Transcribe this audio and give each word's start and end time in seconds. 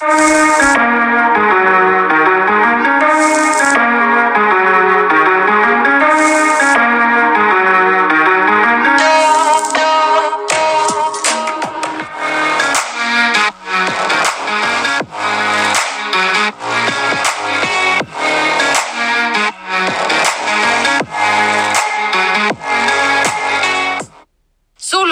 you. 0.00 0.37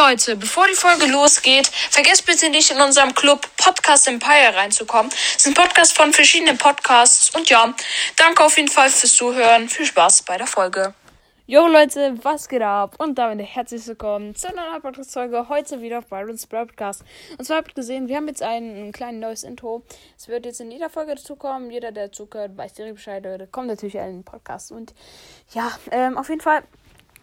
Leute, 0.08 0.36
bevor 0.36 0.68
die 0.68 0.74
Folge 0.74 1.06
losgeht, 1.06 1.66
vergesst 1.66 2.26
bitte 2.26 2.48
nicht 2.48 2.70
in 2.70 2.80
unserem 2.80 3.12
Club 3.12 3.44
Podcast 3.56 4.06
Empire 4.06 4.54
reinzukommen. 4.54 5.10
Es 5.10 5.44
ist 5.44 5.48
ein 5.48 5.54
Podcast 5.54 5.96
von 5.96 6.12
verschiedenen 6.12 6.56
Podcasts. 6.58 7.34
Und 7.34 7.50
ja, 7.50 7.74
danke 8.16 8.44
auf 8.44 8.56
jeden 8.56 8.68
Fall 8.68 8.88
fürs 8.88 9.14
Zuhören. 9.14 9.68
Viel 9.68 9.84
Spaß 9.84 10.22
bei 10.22 10.36
der 10.36 10.46
Folge. 10.46 10.94
Jo 11.46 11.66
Leute, 11.66 12.14
was 12.22 12.48
geht 12.48 12.62
ab? 12.62 12.94
Und 12.98 13.18
damit 13.18 13.44
herzlich 13.44 13.84
willkommen 13.88 14.36
zu 14.36 14.48
einer 14.48 14.70
neuen 14.70 14.82
Podcast-Folge. 14.82 15.48
Heute 15.48 15.80
wieder 15.80 15.98
auf 15.98 16.06
Byron's 16.06 16.46
Broadcast. 16.46 17.02
Und 17.36 17.44
zwar 17.44 17.56
habt 17.56 17.72
ihr 17.72 17.74
gesehen, 17.74 18.06
wir 18.06 18.16
haben 18.16 18.28
jetzt 18.28 18.44
ein, 18.44 18.86
ein 18.86 18.92
kleines 18.92 19.20
neues 19.20 19.42
Intro. 19.42 19.82
Es 20.16 20.28
wird 20.28 20.46
jetzt 20.46 20.60
in 20.60 20.70
jeder 20.70 20.88
Folge 20.88 21.16
dazukommen. 21.16 21.72
Jeder, 21.72 21.90
der 21.90 22.12
zuhört, 22.12 22.56
weiß 22.56 22.74
direkt 22.74 22.94
Bescheid. 22.94 23.24
Da 23.24 23.44
kommt 23.46 23.66
natürlich 23.66 23.98
ein 23.98 24.22
Podcast. 24.22 24.70
Und 24.70 24.94
ja, 25.52 25.72
ähm, 25.90 26.16
auf 26.16 26.28
jeden 26.28 26.42
Fall 26.42 26.62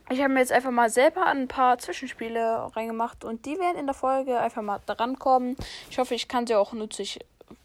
ich 0.09 0.19
habe 0.21 0.33
mir 0.33 0.39
jetzt 0.39 0.51
einfach 0.51 0.71
mal 0.71 0.89
selber 0.89 1.25
ein 1.25 1.47
paar 1.47 1.77
Zwischenspiele 1.77 2.71
reingemacht 2.75 3.23
und 3.23 3.45
die 3.45 3.57
werden 3.57 3.77
in 3.77 3.85
der 3.85 3.95
Folge 3.95 4.39
einfach 4.39 4.61
mal 4.61 4.79
drankommen. 4.85 5.55
Ich 5.89 5.97
hoffe, 5.97 6.13
ich 6.15 6.27
kann 6.27 6.45
sie 6.45 6.55
auch 6.55 6.73
nützlich 6.73 7.19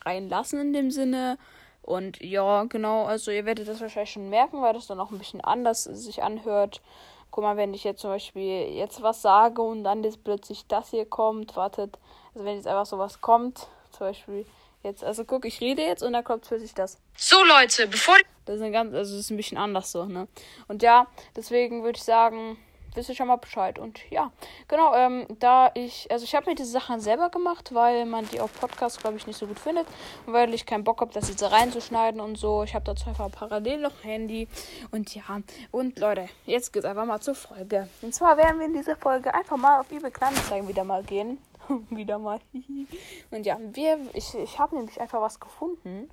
reinlassen 0.05 0.61
in 0.61 0.73
dem 0.73 0.91
Sinne. 0.91 1.39
Und 1.83 2.21
ja, 2.23 2.65
genau, 2.65 3.05
also 3.07 3.31
ihr 3.31 3.47
werdet 3.47 3.67
das 3.67 3.81
wahrscheinlich 3.81 4.13
schon 4.13 4.29
merken, 4.29 4.61
weil 4.61 4.75
das 4.75 4.87
dann 4.87 5.01
auch 5.01 5.11
ein 5.11 5.19
bisschen 5.19 5.41
anders 5.41 5.85
sich 5.85 6.23
anhört. 6.23 6.83
Guck 7.31 7.45
mal, 7.45 7.57
wenn 7.57 7.75
ich 7.75 7.85
jetzt 7.85 8.01
zum 8.01 8.11
Beispiel 8.11 8.69
jetzt 8.75 9.03
was 9.03 9.23
sage 9.23 9.63
und 9.63 9.85
dann 9.85 10.05
jetzt 10.05 10.23
plötzlich 10.23 10.67
das 10.67 10.91
hier 10.91 11.07
kommt, 11.07 11.57
wartet, 11.57 11.99
also 12.35 12.45
wenn 12.45 12.57
jetzt 12.57 12.67
einfach 12.67 12.87
sowas 12.87 13.21
kommt, 13.21 13.69
zum 13.91 14.07
Beispiel 14.07 14.47
jetzt, 14.83 15.05
also 15.05 15.25
guck, 15.25 15.45
ich 15.45 15.61
rede 15.61 15.83
jetzt 15.83 16.03
und 16.03 16.13
dann 16.13 16.25
kommt 16.25 16.47
plötzlich 16.47 16.75
das. 16.75 16.99
So 17.17 17.37
Leute, 17.45 17.87
bevor 17.87 18.17
das 18.45 18.57
ist, 18.57 18.63
eine 18.63 18.73
ganz, 18.73 18.95
also 18.95 19.15
das 19.15 19.25
ist 19.25 19.31
ein 19.31 19.37
bisschen 19.37 19.59
anders 19.59 19.93
so, 19.93 20.05
ne? 20.07 20.29
Und 20.69 20.83
ja, 20.83 21.07
deswegen 21.37 21.83
würde 21.83 21.99
ich 21.99 22.05
sagen, 22.05 22.57
wisst 22.99 23.09
ihr 23.09 23.15
schon 23.15 23.29
mal 23.29 23.37
Bescheid. 23.37 23.79
Und 23.79 24.01
ja, 24.11 24.31
genau, 24.67 24.95
ähm, 24.95 25.27
da 25.39 25.71
ich, 25.75 26.11
also 26.11 26.25
ich 26.25 26.35
habe 26.35 26.51
mir 26.51 26.57
diese 26.57 26.71
Sachen 26.71 27.01
selber 27.01 27.31
gemacht, 27.31 27.75
weil 27.75 28.05
man 28.05 28.29
die 28.29 28.41
auf 28.41 28.53
Podcast, 28.53 29.01
glaube 29.01 29.17
ich, 29.17 29.27
nicht 29.27 29.39
so 29.39 29.47
gut 29.47 29.59
findet. 29.59 29.87
Und 30.27 30.33
weil 30.33 30.53
ich 30.53 30.67
keinen 30.67 30.85
Bock 30.85 31.01
habe, 31.01 31.13
das 31.13 31.29
jetzt 31.29 31.43
reinzuschneiden 31.43 32.21
und 32.21 32.37
so. 32.37 32.65
Ich 32.65 32.75
habe 32.75 32.85
dazu 32.85 33.09
einfach 33.09 33.31
parallel 33.31 33.79
noch 33.79 34.03
Handy. 34.03 34.49
Und 34.91 35.15
ja, 35.15 35.23
und 35.71 35.99
Leute, 35.99 36.29
jetzt 36.45 36.73
geht's 36.73 36.85
einfach 36.85 37.07
mal 37.07 37.21
zur 37.21 37.35
Folge. 37.35 37.89
Und 38.03 38.15
zwar 38.15 38.37
werden 38.37 38.59
wir 38.59 38.67
in 38.67 38.75
dieser 38.75 38.97
Folge 38.97 39.33
einfach 39.33 39.57
mal 39.57 39.81
auf 39.81 39.91
eBay 39.91 40.11
Kleinanzeigen 40.11 40.69
wieder 40.69 40.85
mal 40.85 41.03
gehen. 41.03 41.39
wieder 41.91 42.19
mal. 42.19 42.41
und 43.31 43.47
ja, 43.47 43.59
wir, 43.61 43.99
ich, 44.15 44.35
ich 44.35 44.59
habe 44.59 44.77
nämlich 44.77 45.01
einfach 45.01 45.21
was 45.21 45.41
gefunden. 45.41 46.11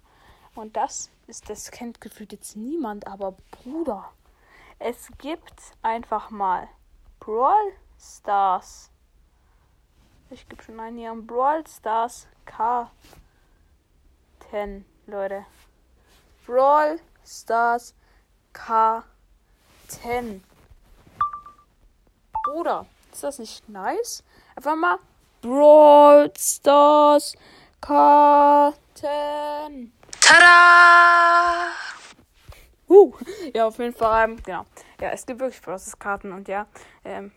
Und 0.56 0.78
das 0.78 1.10
ist, 1.28 1.50
das 1.50 1.72
kennt 1.72 2.00
gefühlt 2.00 2.32
jetzt 2.32 2.56
niemand, 2.56 3.08
aber 3.08 3.36
Bruder, 3.52 4.10
es 4.80 5.10
gibt 5.18 5.60
einfach 5.82 6.30
mal 6.30 6.70
Brawl 7.20 7.74
Stars. 8.00 8.90
Ich 10.30 10.48
gebe 10.48 10.64
schon 10.64 10.80
einen 10.80 10.98
hier 10.98 11.12
an 11.12 11.28
Brawl 11.28 11.68
Stars 11.68 12.28
K10, 12.46 14.84
Leute. 15.08 15.46
Brawl 16.46 17.00
Stars 17.26 17.94
K10. 18.54 20.42
Bruder, 22.46 22.86
ist 23.12 23.24
das 23.24 23.40
nicht 23.40 23.68
nice? 23.68 24.24
Einfach 24.56 24.76
mal 24.76 25.00
Brawl 25.42 26.32
Stars 26.38 27.36
K10. 27.82 28.76
Tada! 30.22 31.72
Uh, 32.88 33.14
ja, 33.54 33.68
auf 33.68 33.78
jeden 33.80 33.94
Fall, 33.94 34.30
ähm, 34.30 34.38
genau. 34.44 34.66
Ja, 35.02 35.10
es 35.10 35.26
gibt 35.26 35.40
wirklich 35.40 35.62
Process-Karten 35.62 36.32
und 36.32 36.48
ja, 36.48 36.68
ähm, 37.04 37.32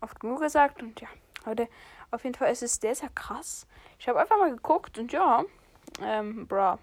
oft 0.00 0.18
genug 0.18 0.40
gesagt 0.40 0.82
und 0.82 1.00
ja, 1.00 1.08
heute 1.46 1.68
auf 2.10 2.24
jeden 2.24 2.34
Fall 2.34 2.50
ist 2.50 2.62
es 2.62 2.76
sehr, 2.76 2.94
sehr 2.94 3.10
krass. 3.10 3.66
Ich 3.98 4.08
habe 4.08 4.20
einfach 4.20 4.38
mal 4.38 4.50
geguckt 4.50 4.98
und 4.98 5.12
ja, 5.12 5.44
ähm, 6.02 6.46
bra. 6.46 6.78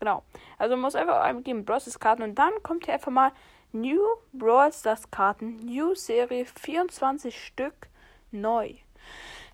Genau. 0.00 0.22
Also 0.58 0.74
man 0.74 0.82
muss 0.82 0.94
einfach 0.94 1.20
eingeben 1.20 1.64
Process 1.64 1.98
Karten 1.98 2.22
und 2.22 2.34
dann 2.36 2.52
kommt 2.62 2.84
hier 2.84 2.94
einfach 2.94 3.10
mal 3.10 3.32
New 3.72 4.00
Brawl 4.32 4.72
Stars 4.72 5.10
Karten, 5.10 5.56
New 5.64 5.94
Serie 5.94 6.44
24 6.44 7.46
Stück 7.46 7.88
neu. 8.30 8.74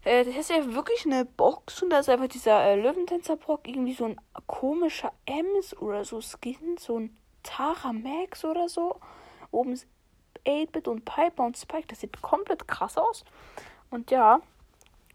Äh, 0.08 0.24
das 0.24 0.36
ist 0.36 0.50
ja 0.50 0.74
wirklich 0.74 1.04
eine 1.04 1.26
Box 1.26 1.82
und 1.82 1.90
da 1.90 1.98
ist 1.98 2.08
einfach 2.08 2.28
dieser 2.28 2.62
äh, 2.62 2.80
Löwentänzer-Brock, 2.80 3.68
irgendwie 3.68 3.92
so 3.92 4.06
ein 4.06 4.18
komischer 4.46 5.12
Ems 5.26 5.76
oder 5.76 6.02
so 6.06 6.22
Skin, 6.22 6.78
so 6.78 6.98
ein 6.98 7.14
Tara 7.42 7.92
Max 7.92 8.42
oder 8.42 8.70
so. 8.70 9.00
Oben 9.50 9.72
ist 9.72 9.86
8-Bit 10.46 10.88
und 10.88 11.04
Piper 11.04 11.44
und 11.44 11.58
Spike. 11.58 11.88
Das 11.88 12.00
sieht 12.00 12.22
komplett 12.22 12.66
krass 12.66 12.96
aus. 12.96 13.22
Und 13.90 14.10
ja, 14.10 14.40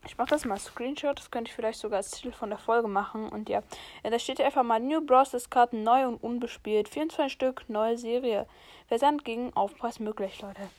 ich 0.05 0.15
mache 0.19 0.29
das 0.29 0.45
mal 0.45 0.59
Screenshot. 0.59 1.17
Das 1.17 1.31
könnte 1.31 1.49
ich 1.49 1.55
vielleicht 1.55 1.79
sogar 1.79 1.97
als 1.97 2.11
Titel 2.11 2.31
von 2.31 2.49
der 2.49 2.59
Folge 2.59 2.87
machen. 2.87 3.29
Und 3.29 3.49
ja, 3.49 3.63
ja 4.03 4.11
da 4.11 4.19
steht 4.19 4.37
ja 4.37 4.45
einfach 4.45 4.63
mal 4.63 4.79
New 4.79 5.01
Bros. 5.01 5.49
Karten 5.49 5.81
neu 5.81 6.07
und 6.07 6.21
unbespielt. 6.21 6.87
24 6.87 7.33
Stück, 7.33 7.67
neue 7.67 7.97
Serie. 7.97 8.45
Versand 8.87 9.25
gegen 9.25 9.53
Aufpreis 9.55 9.99
möglich, 9.99 10.39
Leute. 10.39 10.69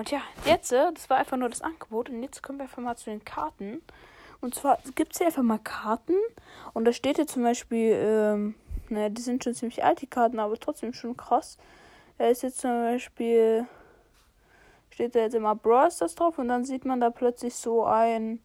Und 0.00 0.10
ja, 0.10 0.22
jetzt, 0.46 0.72
äh, 0.72 0.90
das 0.94 1.10
war 1.10 1.18
einfach 1.18 1.36
nur 1.36 1.50
das 1.50 1.60
Angebot. 1.60 2.08
Und 2.08 2.22
jetzt 2.22 2.42
kommen 2.42 2.58
wir 2.58 2.62
einfach 2.62 2.82
mal 2.82 2.96
zu 2.96 3.10
den 3.10 3.22
Karten. 3.22 3.82
Und 4.40 4.54
zwar 4.54 4.78
gibt 4.94 5.12
es 5.12 5.18
hier 5.18 5.26
einfach 5.26 5.42
mal 5.42 5.58
Karten. 5.58 6.14
Und 6.72 6.86
da 6.86 6.94
steht 6.94 7.16
hier 7.16 7.26
zum 7.26 7.42
Beispiel, 7.42 7.92
ähm, 8.02 8.54
naja, 8.88 9.10
die 9.10 9.20
sind 9.20 9.44
schon 9.44 9.52
ziemlich 9.52 9.84
alt, 9.84 10.00
die 10.00 10.06
Karten, 10.06 10.38
aber 10.38 10.58
trotzdem 10.58 10.94
schon 10.94 11.18
krass. 11.18 11.58
Da 12.16 12.28
ist 12.28 12.42
jetzt 12.42 12.62
zum 12.62 12.70
Beispiel, 12.70 13.66
steht 14.88 15.14
da 15.14 15.18
jetzt 15.18 15.34
immer 15.34 15.54
Brawl 15.54 15.90
Stars 15.90 16.14
drauf. 16.14 16.38
Und 16.38 16.48
dann 16.48 16.64
sieht 16.64 16.86
man 16.86 16.98
da 17.00 17.10
plötzlich 17.10 17.54
so 17.54 17.84
ein, 17.84 18.40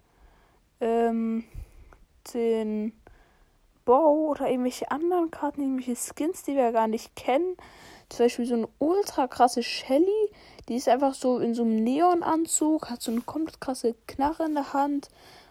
ähm, 0.82 1.46
den 2.34 2.92
Bow 3.86 4.32
oder 4.32 4.50
irgendwelche 4.50 4.92
anderen 4.92 5.32
Karten, 5.32 5.62
irgendwelche 5.62 5.96
Skins, 5.96 6.44
die 6.44 6.58
wir 6.58 6.74
gar 6.74 6.90
nicht 6.90 7.16
kennen. 7.16 7.56
Zum 8.10 8.26
Beispiel 8.26 8.46
so 8.46 8.56
eine 8.56 8.68
ultra 8.80 9.28
krasse 9.28 9.64
Shelly. 9.64 10.25
Die 10.68 10.78
ist 10.78 10.90
einfach 10.90 11.14
so 11.14 11.40
in 11.40 11.54
so 11.54 11.64
einem 11.64 11.84
Neonanzug, 11.84 12.90
hat 12.90 13.02
so 13.02 13.12
eine 13.12 13.22
komplett 13.22 13.62
krasse 13.62 13.96
Knarre 14.08 14.46
in 14.46 14.56
der 14.56 14.74
Hand. 14.74 15.10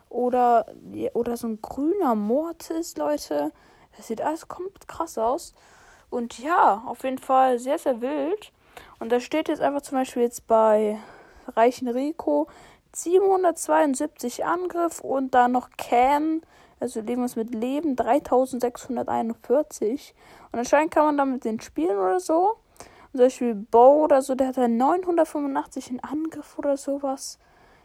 Oder, 0.09 0.67
oder 1.15 1.37
so 1.37 1.49
ein 1.49 1.61
grüner 1.61 2.15
Mortis, 2.15 2.97
Leute. 2.97 3.53
Das 3.97 4.09
sieht 4.09 4.21
alles 4.21 4.49
komplett 4.49 4.89
krass 4.89 5.19
aus. 5.19 5.55
Und 6.11 6.39
ja, 6.39 6.83
auf 6.87 7.05
jeden 7.05 7.19
Fall 7.19 7.59
sehr, 7.59 7.79
sehr 7.79 8.01
wild. 8.01 8.53
Und 8.99 9.13
da 9.13 9.21
steht 9.21 9.49
jetzt 9.49 9.61
einfach 9.61 9.83
zum 9.83 9.99
Beispiel 9.99 10.23
jetzt 10.23 10.47
bei 10.47 10.99
Reichen 11.49 11.89
Rico 11.89 12.49
772 12.95 14.45
Angriff 14.45 15.01
und 15.01 15.35
dann 15.35 15.53
noch 15.53 15.71
Can, 15.77 16.43
also 16.81 17.01
irgendwas 17.01 17.37
mit 17.37 17.55
Leben, 17.55 17.97
3641. 17.97 20.15
Und 20.53 20.59
anscheinend 20.61 20.93
kann 20.93 21.07
man 21.07 21.17
damit 21.17 21.45
den 21.45 21.61
spielen 21.61 21.99
oder 21.99 22.21
so. 22.21 22.57
Zum 23.15 23.21
Beispiel 23.21 23.55
Bo 23.55 24.03
oder 24.03 24.23
so, 24.23 24.35
der 24.35 24.49
hat 24.49 24.57
dann 24.57 24.77
985 24.77 25.89
in 25.93 26.01
Angriff 26.01 26.59
oder 26.59 26.77
sowas. 26.77 27.39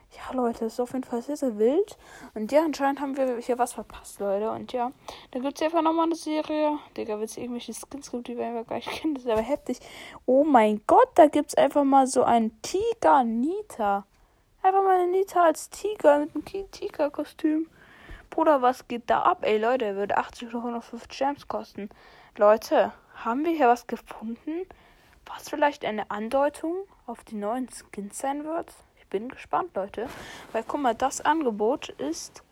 Ja, 0.10 0.36
Leute, 0.36 0.66
ist 0.66 0.80
auf 0.80 0.94
jeden 0.94 1.04
Fall 1.04 1.22
sehr, 1.22 1.38
sehr 1.38 1.60
wild. 1.60 2.00
Und 2.34 2.52
ja, 2.52 2.64
anscheinend 2.64 3.00
haben 3.00 3.16
wir 3.16 3.38
hier 3.38 3.60
was 3.60 3.74
verpasst, 3.74 4.20
Leute. 4.20 4.50
Und 4.50 4.74
ja, 4.74 4.92
da 5.30 5.40
gibt 5.40 5.62
es 5.62 5.62
einfach 5.62 5.84
nochmal 5.84 6.08
eine 6.08 6.16
Serie. 6.16 6.80
Digga, 6.98 7.20
wenn 7.20 7.26
es 7.26 7.38
irgendwelche 7.38 7.76
Skins 7.76 8.10
gibt, 8.10 8.28
die 8.28 8.38
wir 8.38 8.48
einfach 8.48 8.68
gar 8.68 8.78
nicht 8.78 8.90
kennen, 8.90 9.14
das 9.14 9.26
ist 9.26 9.30
aber 9.30 9.44
heftig. 9.44 9.78
Oh 10.26 10.44
mein 10.44 10.82
Gott, 10.88 11.10
da 11.14 11.28
gibt 11.28 11.50
es 11.50 11.56
einfach 11.56 11.84
mal 11.84 12.08
so 12.08 12.24
einen 12.24 12.60
Tiger 12.64 13.24
Nita. 13.24 14.08
Einfach 14.64 14.82
mal 14.82 15.00
eine 15.00 15.12
Nita 15.12 15.44
als 15.44 15.70
Tiger 15.70 16.22
mit 16.22 16.32
einem 16.34 16.72
Tiger-Kostüm. 16.72 17.70
Bruder, 18.32 18.64
was 18.64 18.88
geht 18.88 19.08
da 19.12 19.22
ab? 19.22 19.44
Ey, 19.44 19.60
Leute, 19.60 19.96
würde 19.96 20.18
80 20.18 20.48
oder 20.48 20.58
105 20.58 21.08
Gems 21.08 21.48
kosten. 21.48 21.88
Leute, 22.36 22.94
haben 23.14 23.46
wir 23.46 23.52
hier 23.52 23.68
was 23.68 23.86
gefunden, 23.86 24.66
was 25.30 25.50
vielleicht 25.50 25.86
eine 25.86 26.12
Andeutung 26.12 26.76
auf 27.06 27.24
die 27.24 27.36
neuen 27.36 27.70
Skins 27.70 28.20
sein 28.20 28.44
wird? 28.44 28.74
Ich 29.00 29.08
bin 29.08 29.30
gespannt, 29.30 29.74
Leute. 29.76 30.10
Weil, 30.52 30.66
guck 30.68 30.82
mal, 30.82 30.96
das 30.96 31.22
Angebot 31.22 31.88
ist 31.90 32.44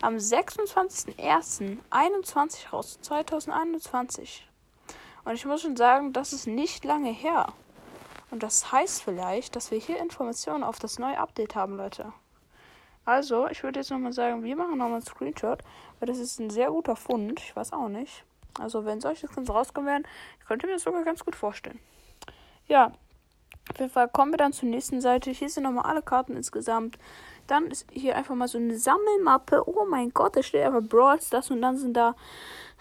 am 0.00 0.16
26.01.21 0.16 2.70
raus, 2.70 2.98
2021. 3.02 4.48
Und 5.24 5.34
ich 5.34 5.44
muss 5.44 5.62
schon 5.62 5.76
sagen, 5.76 6.12
das 6.12 6.32
ist 6.32 6.46
nicht 6.46 6.84
lange 6.84 7.10
her. 7.10 7.52
Und 8.30 8.42
das 8.42 8.72
heißt 8.72 9.02
vielleicht, 9.02 9.56
dass 9.56 9.70
wir 9.70 9.78
hier 9.78 9.98
Informationen 9.98 10.64
auf 10.64 10.78
das 10.78 10.98
neue 10.98 11.18
Update 11.18 11.54
haben, 11.54 11.76
Leute. 11.76 12.12
Also, 13.04 13.48
ich 13.48 13.62
würde 13.62 13.80
jetzt 13.80 13.90
nochmal 13.90 14.12
sagen, 14.12 14.44
wir 14.44 14.56
machen 14.56 14.78
nochmal 14.78 14.94
einen 14.94 15.02
Screenshot, 15.02 15.62
Weil 15.98 16.06
das 16.06 16.18
ist 16.18 16.38
ein 16.38 16.50
sehr 16.50 16.68
guter 16.68 16.96
Fund. 16.96 17.40
Ich 17.40 17.56
weiß 17.56 17.72
auch 17.72 17.88
nicht. 17.88 18.24
Also, 18.58 18.84
wenn 18.84 19.00
solche 19.00 19.26
Skins 19.26 19.50
rauskommen 19.50 19.88
werden, 19.88 20.06
könnte 20.46 20.66
mir 20.66 20.74
das 20.74 20.82
sogar 20.82 21.04
ganz 21.04 21.24
gut 21.24 21.34
vorstellen. 21.34 21.80
Ja, 22.70 22.92
auf 23.68 23.80
jeden 23.80 23.90
Fall 23.90 24.08
kommen 24.08 24.32
wir 24.32 24.36
dann 24.36 24.52
zur 24.52 24.68
nächsten 24.68 25.00
Seite. 25.00 25.32
Hier 25.32 25.48
sind 25.48 25.64
nochmal 25.64 25.86
alle 25.86 26.02
Karten 26.02 26.36
insgesamt. 26.36 26.98
Dann 27.48 27.66
ist 27.66 27.84
hier 27.90 28.14
einfach 28.14 28.36
mal 28.36 28.46
so 28.46 28.58
eine 28.58 28.78
Sammelmappe. 28.78 29.68
Oh 29.68 29.86
mein 29.86 30.10
Gott, 30.10 30.36
da 30.36 30.42
steht 30.44 30.62
einfach 30.62 30.80
Brawl 30.80 31.18
das 31.30 31.50
und 31.50 31.62
dann 31.62 31.76
sind 31.76 31.94
da 31.94 32.14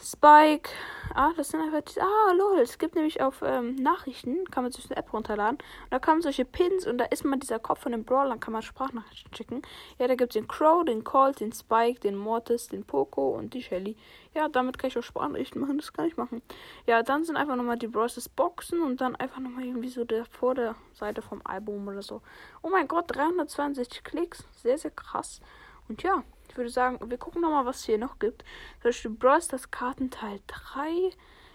Spike. 0.01 0.69
Ah, 1.13 1.31
das 1.35 1.49
sind 1.49 1.61
einfach. 1.61 1.81
Ah, 2.01 2.31
lol. 2.33 2.59
Es 2.59 2.77
gibt 2.77 2.95
nämlich 2.95 3.21
auf 3.21 3.41
ähm, 3.43 3.75
Nachrichten, 3.75 4.45
kann 4.49 4.63
man 4.63 4.71
sich 4.71 4.85
eine 4.85 4.97
App 4.97 5.11
runterladen. 5.11 5.57
Und 5.57 5.91
da 5.91 5.99
kamen 5.99 6.21
solche 6.21 6.45
Pins 6.45 6.87
und 6.87 6.97
da 6.97 7.05
ist 7.05 7.25
mal 7.25 7.37
dieser 7.37 7.59
Kopf 7.59 7.81
von 7.81 7.91
dem 7.91 8.05
Brawler, 8.05 8.37
kann 8.37 8.53
man 8.53 8.61
Sprachnachrichten 8.61 9.35
schicken. 9.35 9.61
Ja, 9.97 10.07
da 10.07 10.15
gibt 10.15 10.33
es 10.33 10.39
den 10.39 10.47
Crow, 10.47 10.85
den 10.85 11.03
Colt, 11.03 11.41
den 11.41 11.51
Spike, 11.51 11.99
den 11.99 12.15
Mortis, 12.15 12.67
den 12.69 12.85
Poco 12.85 13.29
und 13.31 13.53
die 13.53 13.61
Shelly. 13.61 13.97
Ja, 14.33 14.47
damit 14.47 14.77
kann 14.77 14.89
ich 14.89 14.97
auch 14.97 15.03
Sprachnachrichten 15.03 15.59
machen, 15.59 15.77
das 15.77 15.91
kann 15.91 16.05
ich 16.05 16.15
machen. 16.15 16.41
Ja, 16.85 17.03
dann 17.03 17.25
sind 17.25 17.35
einfach 17.35 17.55
nochmal 17.55 17.77
die 17.77 17.87
Brawlers 17.87 18.29
Boxen 18.29 18.81
und 18.81 19.01
dann 19.01 19.15
einfach 19.15 19.39
nochmal 19.39 19.65
irgendwie 19.65 19.89
so 19.89 20.05
der 20.05 20.25
vor 20.25 20.55
der 20.55 20.75
Seite 20.93 21.21
vom 21.21 21.41
Album 21.43 21.87
oder 21.87 22.01
so. 22.01 22.21
Oh 22.61 22.69
mein 22.69 22.87
Gott, 22.87 23.05
362 23.07 24.03
Klicks. 24.03 24.45
Sehr, 24.55 24.77
sehr 24.77 24.91
krass. 24.91 25.41
Und 25.89 26.03
ja, 26.03 26.23
würde 26.59 26.69
sagen, 26.69 26.99
wir 27.09 27.17
gucken 27.17 27.41
nochmal, 27.41 27.65
was 27.65 27.79
es 27.79 27.85
hier 27.85 27.97
noch 27.97 28.19
gibt. 28.19 28.43
Zum 28.81 28.89
Beispiel 28.89 29.11
Brawl 29.11 29.41
Stars 29.41 29.71
Kartenteil 29.71 30.39
3. 30.45 31.09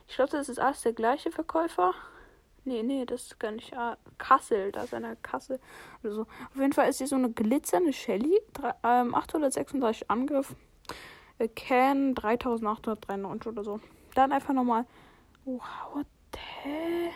Ich 0.08 0.16
glaube, 0.16 0.32
das 0.32 0.48
ist 0.48 0.58
alles 0.58 0.82
der 0.82 0.94
gleiche 0.94 1.30
Verkäufer. 1.30 1.94
Nee, 2.64 2.82
nee, 2.82 3.04
das 3.04 3.24
ist 3.24 3.38
gar 3.38 3.52
nicht. 3.52 3.76
Ah, 3.76 3.98
Kassel, 4.16 4.72
da 4.72 4.84
ist 4.84 4.94
eine 4.94 5.16
Kassel 5.16 5.60
oder 6.02 6.12
so. 6.14 6.22
Auf 6.22 6.56
jeden 6.56 6.72
Fall 6.72 6.88
ist 6.88 6.98
hier 6.98 7.06
so 7.06 7.16
eine 7.16 7.30
glitzernde 7.30 7.92
Shelly. 7.92 8.40
ähm, 8.82 9.14
836 9.14 10.10
Angriff. 10.10 10.56
Äh, 11.38 11.48
Can 11.48 12.14
3893 12.14 13.46
oder 13.46 13.64
so. 13.64 13.80
Dann 14.14 14.32
einfach 14.32 14.54
nochmal. 14.54 14.86
Wow, 15.44 16.04
hä? 16.64 17.10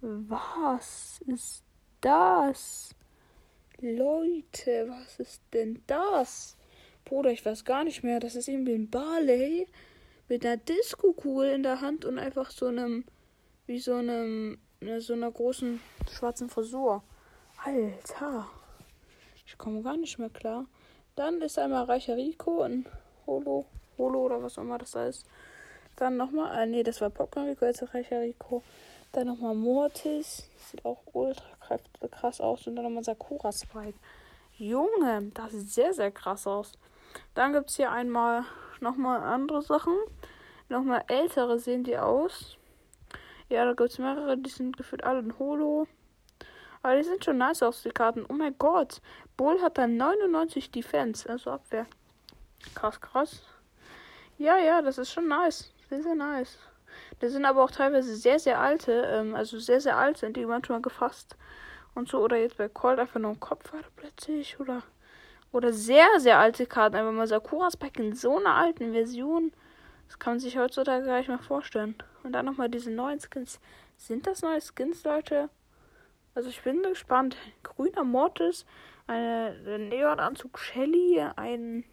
Was 0.00 1.20
ist 1.26 1.64
das? 2.00 2.94
Leute, 3.80 4.88
was 4.88 5.20
ist 5.20 5.42
denn 5.52 5.82
das? 5.86 6.57
Bruder, 7.08 7.30
ich 7.30 7.44
weiß 7.44 7.64
gar 7.64 7.84
nicht 7.84 8.02
mehr. 8.02 8.20
Das 8.20 8.34
ist 8.34 8.48
irgendwie 8.48 8.74
ein 8.74 8.90
Barley 8.90 9.66
mit 10.28 10.44
einer 10.44 10.58
Disco-Kugel 10.58 11.52
in 11.52 11.62
der 11.62 11.80
Hand 11.80 12.04
und 12.04 12.18
einfach 12.18 12.50
so 12.50 12.66
einem, 12.66 13.04
wie 13.66 13.78
so 13.78 13.94
einem, 13.94 14.58
ne, 14.80 15.00
so 15.00 15.14
einer 15.14 15.30
großen 15.30 15.80
schwarzen 16.10 16.50
Frisur. 16.50 17.02
Alter. 17.64 18.46
Ich 19.46 19.56
komme 19.56 19.82
gar 19.82 19.96
nicht 19.96 20.18
mehr 20.18 20.28
klar. 20.28 20.66
Dann 21.16 21.40
ist 21.40 21.58
einmal 21.58 21.84
Reicher 21.84 22.16
Rico 22.16 22.62
und 22.64 22.86
Holo, 23.26 23.64
Holo 23.96 24.26
oder 24.26 24.42
was 24.42 24.58
auch 24.58 24.62
immer 24.62 24.76
das 24.76 24.94
heißt. 24.94 25.24
Dann 25.96 26.18
nochmal, 26.18 26.62
äh, 26.62 26.66
nee, 26.66 26.82
das 26.82 27.00
war 27.00 27.08
Popcorn 27.08 27.48
Rico, 27.48 27.64
jetzt 27.64 27.82
Reicher 27.94 28.20
Rico. 28.20 28.62
Dann 29.12 29.28
nochmal 29.28 29.54
Mortis. 29.54 30.46
Sieht 30.58 30.84
auch 30.84 31.00
ultra 31.14 31.42
krass 32.10 32.40
aus. 32.42 32.66
Und 32.66 32.76
dann 32.76 32.84
nochmal 32.84 33.02
Sakura 33.02 33.50
Spike. 33.50 33.98
Junge, 34.58 35.30
das 35.32 35.52
sieht 35.52 35.70
sehr, 35.70 35.94
sehr 35.94 36.10
krass 36.10 36.46
aus. 36.46 36.72
Dann 37.34 37.52
gibt 37.52 37.70
es 37.70 37.76
hier 37.76 37.90
einmal 37.90 38.44
nochmal 38.80 39.22
andere 39.22 39.62
Sachen. 39.62 39.96
Nochmal 40.68 41.04
ältere 41.08 41.58
sehen 41.58 41.84
die 41.84 41.98
aus. 41.98 42.56
Ja, 43.48 43.64
da 43.64 43.72
gibt 43.72 43.90
es 43.90 43.98
mehrere. 43.98 44.36
Die 44.36 44.50
sind 44.50 44.76
gefühlt 44.76 45.04
alle 45.04 45.20
in 45.20 45.38
Holo. 45.38 45.86
Aber 46.82 46.96
die 46.96 47.02
sind 47.02 47.24
schon 47.24 47.38
nice 47.38 47.62
aus, 47.62 47.82
die 47.82 47.90
Karten. 47.90 48.24
Oh 48.28 48.34
mein 48.34 48.56
Gott. 48.58 49.00
Bull 49.36 49.60
hat 49.62 49.78
dann 49.78 49.96
99 49.96 50.70
Defense, 50.70 51.28
also 51.28 51.50
Abwehr. 51.50 51.86
Krass, 52.74 53.00
krass. 53.00 53.42
Ja, 54.36 54.58
ja, 54.58 54.82
das 54.82 54.98
ist 54.98 55.12
schon 55.12 55.28
nice. 55.28 55.72
Sehr, 55.88 56.02
sehr 56.02 56.14
nice. 56.14 56.58
Das 57.20 57.32
sind 57.32 57.44
aber 57.44 57.64
auch 57.64 57.70
teilweise 57.70 58.16
sehr, 58.16 58.38
sehr 58.38 58.60
alte, 58.60 58.92
ähm, 58.92 59.34
also 59.34 59.58
sehr, 59.58 59.80
sehr 59.80 59.96
alt 59.96 60.18
sind 60.18 60.36
die 60.36 60.46
manchmal 60.46 60.80
gefasst 60.80 61.36
und 61.94 62.08
so. 62.08 62.20
Oder 62.20 62.36
jetzt 62.36 62.56
bei 62.56 62.68
Cold 62.68 62.98
einfach 62.98 63.20
nur 63.20 63.32
im 63.32 63.40
Kopf 63.40 63.72
war 63.72 63.80
plötzlich. 63.96 64.60
Oder, 64.60 64.82
oder 65.52 65.72
sehr, 65.72 66.06
sehr 66.18 66.38
alte 66.38 66.66
Karten. 66.66 66.96
Einfach 66.96 67.12
mal 67.12 67.26
Sakura's 67.26 67.76
Pack 67.76 67.98
in 67.98 68.14
so 68.14 68.38
einer 68.38 68.54
alten 68.54 68.92
Version. 68.92 69.52
Das 70.06 70.18
kann 70.18 70.34
man 70.34 70.40
sich 70.40 70.58
heutzutage 70.58 71.06
gar 71.06 71.18
nicht 71.18 71.28
mehr 71.28 71.38
vorstellen. 71.38 71.94
Und 72.22 72.32
dann 72.32 72.46
nochmal 72.46 72.68
diese 72.68 72.90
neuen 72.90 73.20
Skins. 73.20 73.60
Sind 73.96 74.26
das 74.26 74.42
neue 74.42 74.60
Skins, 74.60 75.04
Leute? 75.04 75.50
Also 76.34 76.48
ich 76.50 76.62
bin 76.62 76.82
gespannt. 76.82 77.36
Grüner 77.62 78.04
Mortis, 78.04 78.64
eine 79.06 79.78
Neonanzug 79.78 80.58
Shelly, 80.58 81.20
ein 81.36 81.84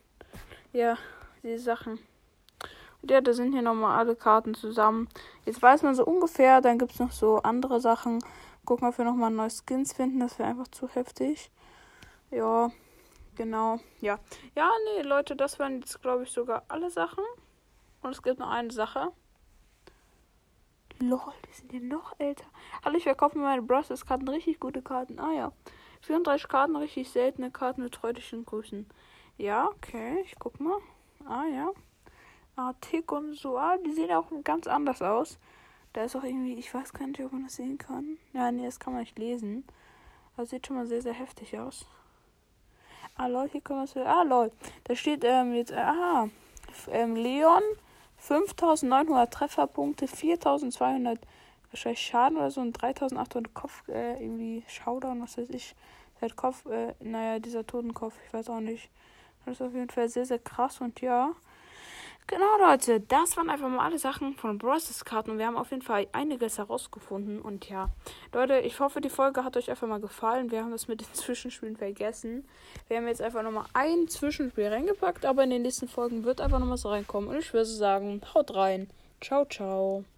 ja, 0.71 0.97
diese 1.43 1.63
Sachen. 1.63 1.99
Ja, 3.09 3.21
da 3.21 3.33
sind 3.33 3.53
hier 3.53 3.61
nochmal 3.61 3.97
alle 3.99 4.15
Karten 4.15 4.55
zusammen. 4.55 5.07
Jetzt 5.45 5.61
weiß 5.61 5.83
man 5.83 5.95
so 5.95 6.05
ungefähr, 6.05 6.61
dann 6.61 6.77
gibt 6.77 6.93
es 6.93 6.99
noch 6.99 7.11
so 7.11 7.37
andere 7.37 7.79
Sachen. 7.79 8.23
Gucken, 8.65 8.87
ob 8.87 8.97
wir 8.97 9.05
nochmal 9.05 9.31
neue 9.31 9.49
Skins 9.49 9.93
finden. 9.93 10.19
Das 10.19 10.39
wäre 10.39 10.49
einfach 10.49 10.67
zu 10.67 10.87
heftig. 10.89 11.51
Ja, 12.31 12.71
genau. 13.35 13.79
Ja. 14.01 14.19
Ja, 14.55 14.71
nee, 14.85 15.01
Leute, 15.03 15.35
das 15.35 15.59
waren 15.59 15.79
jetzt, 15.79 16.01
glaube 16.01 16.23
ich, 16.23 16.31
sogar 16.31 16.63
alle 16.67 16.89
Sachen. 16.89 17.23
Und 18.01 18.11
es 18.11 18.21
gibt 18.21 18.39
noch 18.39 18.49
eine 18.49 18.71
Sache. 18.71 19.11
Lol, 20.99 21.33
die 21.47 21.53
sind 21.53 21.73
ja 21.73 21.79
noch 21.79 22.17
älter. 22.19 22.45
Hallo, 22.83 22.97
ich 22.97 23.03
verkaufe 23.03 23.37
meine 23.37 23.61
Bros. 23.61 24.05
Karten 24.05 24.27
richtig 24.29 24.59
gute 24.59 24.81
Karten. 24.81 25.19
Ah 25.19 25.33
ja. 25.33 25.51
34 26.01 26.47
Karten, 26.47 26.75
richtig 26.75 27.09
seltene 27.09 27.51
Karten 27.51 27.83
mit 27.83 27.95
freundlichen 27.95 28.45
Grüßen. 28.45 28.87
Ja, 29.37 29.67
okay, 29.67 30.21
ich 30.23 30.35
guck 30.39 30.59
mal. 30.59 30.77
Ah 31.25 31.45
ja. 31.45 31.71
Artik 32.55 33.11
und 33.11 33.33
so. 33.35 33.57
Ah, 33.57 33.77
die 33.77 33.91
sehen 33.91 34.11
auch 34.11 34.31
ganz 34.43 34.67
anders 34.67 35.01
aus. 35.01 35.37
Da 35.91 36.03
ist 36.03 36.15
auch 36.15 36.23
irgendwie, 36.23 36.55
ich 36.55 36.73
weiß 36.73 36.93
gar 36.93 37.07
nicht, 37.07 37.19
ob 37.21 37.33
man 37.33 37.43
das 37.43 37.55
sehen 37.55 37.77
kann. 37.77 38.17
Ja, 38.33 38.51
nee, 38.51 38.65
das 38.65 38.79
kann 38.79 38.93
man 38.93 39.01
nicht 39.01 39.17
lesen. 39.17 39.65
Das 40.37 40.49
sieht 40.49 40.67
schon 40.67 40.75
mal 40.75 40.87
sehr, 40.87 41.01
sehr 41.01 41.13
heftig 41.13 41.57
aus. 41.57 41.87
Ah, 43.17 43.27
Leute, 43.27 43.53
hier 43.53 43.61
können 43.61 43.79
wir 43.79 43.83
es. 43.85 43.95
Ah, 43.95 44.23
lol. 44.23 44.51
Da 44.83 44.95
steht 44.95 45.23
ähm, 45.23 45.53
jetzt, 45.53 45.71
äh, 45.71 45.75
ah, 45.75 46.27
ähm, 46.91 47.15
Leon, 47.15 47.63
5900 48.17 49.33
Trefferpunkte, 49.33 50.07
4200 50.07 51.19
wahrscheinlich 51.71 52.01
Schaden 52.01 52.37
oder 52.37 52.51
so 52.51 52.59
und 52.59 52.73
3800 52.73 53.53
Kopf, 53.53 53.87
äh, 53.87 54.21
irgendwie 54.21 54.63
Showdown, 54.67 55.21
was 55.21 55.37
weiß 55.37 55.49
ich. 55.51 55.75
Der 56.19 56.29
Kopf, 56.31 56.65
äh, 56.65 56.93
naja, 56.99 57.39
dieser 57.39 57.65
Totenkopf, 57.65 58.15
ich 58.27 58.33
weiß 58.33 58.49
auch 58.49 58.59
nicht. 58.59 58.89
Das 59.45 59.55
ist 59.55 59.61
auf 59.61 59.73
jeden 59.73 59.89
Fall 59.89 60.09
sehr, 60.09 60.25
sehr 60.25 60.39
krass 60.39 60.81
und 60.81 60.99
ja. 60.99 61.31
Genau, 62.27 62.57
Leute, 62.59 63.01
das 63.01 63.37
waren 63.37 63.51
einfach 63.51 63.69
mal 63.69 63.85
alle 63.85 63.99
Sachen 63.99 64.33
von 64.33 64.57
Bros. 64.57 65.05
Karten 65.05 65.31
und 65.31 65.37
wir 65.37 65.45
haben 65.45 65.57
auf 65.57 65.69
jeden 65.69 65.83
Fall 65.83 66.07
einiges 66.11 66.57
herausgefunden. 66.57 67.39
Und 67.39 67.69
ja, 67.69 67.89
Leute, 68.33 68.59
ich 68.59 68.79
hoffe, 68.79 68.99
die 68.99 69.09
Folge 69.09 69.43
hat 69.43 69.57
euch 69.57 69.69
einfach 69.69 69.87
mal 69.87 69.99
gefallen. 69.99 70.49
Wir 70.49 70.61
haben 70.63 70.71
das 70.71 70.87
mit 70.87 71.01
den 71.01 71.07
Zwischenspielen 71.13 71.77
vergessen. 71.77 72.47
Wir 72.87 72.97
haben 72.97 73.07
jetzt 73.07 73.21
einfach 73.21 73.43
nochmal 73.43 73.65
ein 73.73 74.07
Zwischenspiel 74.07 74.67
reingepackt, 74.67 75.25
aber 75.25 75.43
in 75.43 75.51
den 75.51 75.61
nächsten 75.61 75.87
Folgen 75.87 76.23
wird 76.23 76.41
einfach 76.41 76.59
nochmal 76.59 76.77
so 76.77 76.89
reinkommen. 76.89 77.29
Und 77.29 77.37
ich 77.37 77.53
würde 77.53 77.65
sagen, 77.65 78.21
haut 78.33 78.55
rein. 78.55 78.89
Ciao, 79.21 79.45
ciao. 79.45 80.05